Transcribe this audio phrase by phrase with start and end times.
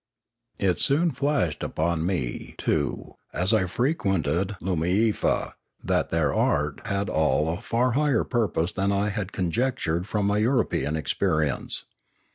[0.57, 7.07] It soon flashed upon me, too, as I frequented I/)o miefa, that their art had
[7.07, 11.85] all a far higher purpose than I had conjectured from my European experience.